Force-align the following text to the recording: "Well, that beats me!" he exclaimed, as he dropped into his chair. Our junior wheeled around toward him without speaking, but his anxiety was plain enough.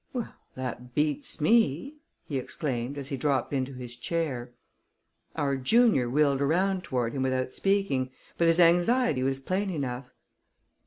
"Well, 0.13 0.33
that 0.55 0.95
beats 0.95 1.39
me!" 1.39 1.97
he 2.25 2.39
exclaimed, 2.39 2.97
as 2.97 3.09
he 3.09 3.17
dropped 3.17 3.53
into 3.53 3.73
his 3.75 3.95
chair. 3.95 4.51
Our 5.35 5.55
junior 5.57 6.09
wheeled 6.09 6.41
around 6.41 6.83
toward 6.83 7.13
him 7.13 7.21
without 7.21 7.53
speaking, 7.53 8.09
but 8.35 8.47
his 8.47 8.59
anxiety 8.59 9.21
was 9.21 9.39
plain 9.39 9.69
enough. 9.69 10.09